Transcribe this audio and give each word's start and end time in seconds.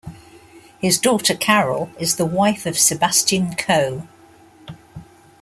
His 0.79 0.97
daughter 0.97 1.35
Carole 1.35 1.91
is 1.99 2.15
the 2.15 2.25
wife 2.25 2.65
of 2.65 2.75
Sebastian 2.75 3.53
Coe. 3.55 4.07